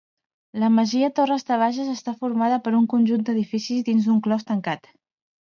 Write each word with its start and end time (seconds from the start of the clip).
La 0.61 0.69
masia 0.77 1.09
Torres 1.19 1.45
de 1.49 1.57
Bages 1.63 1.91
està 1.91 2.13
formada 2.23 2.59
per 2.65 2.73
un 2.79 2.89
conjunt 2.95 3.27
d'edificis 3.29 3.87
dins 3.93 4.11
un 4.17 4.25
clos 4.31 4.51
tancat. 4.51 4.93